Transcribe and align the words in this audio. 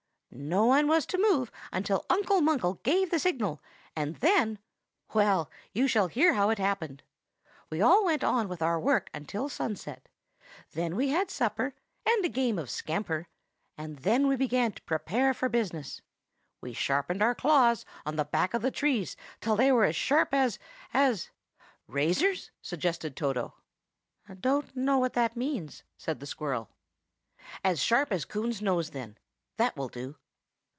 No 0.33 0.63
one 0.63 0.87
was 0.87 1.05
to 1.07 1.17
move 1.17 1.51
until 1.73 2.05
Uncle 2.09 2.39
Munkle 2.39 2.75
gave 2.83 3.11
the 3.11 3.19
signal, 3.19 3.61
and 3.97 4.15
then—well, 4.15 5.49
you 5.73 5.89
shall 5.89 6.07
hear 6.07 6.35
how 6.35 6.49
it 6.49 6.57
happened. 6.57 7.03
We 7.69 7.81
all 7.81 8.05
went 8.05 8.23
on 8.23 8.47
with 8.47 8.61
our 8.61 8.79
work 8.79 9.09
until 9.13 9.49
sunset. 9.49 10.07
Then 10.71 10.95
we 10.95 11.09
had 11.09 11.29
supper, 11.29 11.75
and 12.05 12.23
a 12.23 12.29
game 12.29 12.57
of 12.57 12.69
scamper, 12.69 13.27
and 13.77 13.97
then 13.99 14.25
we 14.25 14.37
began 14.37 14.71
to 14.71 14.81
prepare 14.83 15.33
for 15.33 15.49
business. 15.49 16.01
We 16.61 16.71
sharpened 16.71 17.21
our 17.21 17.35
claws 17.35 17.83
on 18.05 18.15
the 18.15 18.23
bark 18.23 18.53
of 18.53 18.61
the 18.61 18.71
trees 18.71 19.17
till 19.41 19.57
they 19.57 19.69
were 19.73 19.83
as 19.83 19.97
sharp 19.97 20.33
as—as—" 20.33 21.29
"Razors," 21.89 22.51
suggested 22.61 23.17
Toto. 23.17 23.55
"Don't 24.39 24.73
know 24.77 24.97
what 24.97 25.11
that 25.11 25.35
means," 25.35 25.83
said 25.97 26.21
the 26.21 26.25
squirrel. 26.25 26.69
"As 27.65 27.83
sharp 27.83 28.13
as 28.13 28.23
Coon's 28.23 28.61
nose, 28.61 28.91
then; 28.91 29.17
that 29.57 29.75
will 29.75 29.89
do." 29.89 30.15